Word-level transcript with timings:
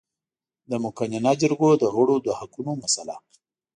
د 0.69 0.71
مقننه 0.85 1.31
جرګو 1.41 1.71
د 1.81 1.83
غړو 1.95 2.15
د 2.25 2.27
حقونو 2.39 2.71
مسئله 2.83 3.15